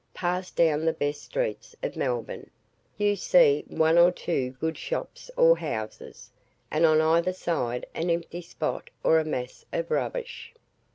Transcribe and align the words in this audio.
Pass 0.15 0.49
down 0.49 0.83
the 0.83 0.93
best 0.93 1.21
streets 1.21 1.75
of 1.83 1.95
Melbourne: 1.95 2.49
you 2.97 3.15
see 3.15 3.63
one 3.67 3.99
or 3.99 4.11
two 4.11 4.49
good 4.59 4.75
shops 4.75 5.29
or 5.37 5.55
houses, 5.55 6.31
and 6.71 6.87
on 6.87 6.99
either 7.01 7.33
side 7.33 7.85
an 7.93 8.09
empty 8.09 8.41
spot 8.41 8.89
or 9.03 9.19
a 9.19 9.23
mass 9.23 9.63
of 9.71 9.91
rubbish. 9.91 10.55